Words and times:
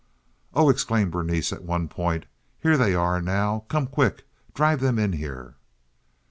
"Oh!" 0.55 0.71
exclaimed 0.71 1.11
Berenice 1.11 1.53
at 1.53 1.63
one 1.63 1.87
point. 1.87 2.25
"Here 2.59 2.75
they 2.75 2.95
are 2.95 3.21
now. 3.21 3.65
Come 3.67 3.85
quick! 3.85 4.25
Drive 4.55 4.79
them 4.79 4.97
in 4.97 5.13
here!" 5.13 5.57